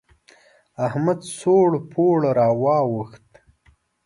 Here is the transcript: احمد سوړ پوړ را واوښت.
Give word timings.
احمد 0.85 1.19
سوړ 1.39 1.69
پوړ 1.91 2.19
را 2.37 2.47
واوښت. 2.61 3.27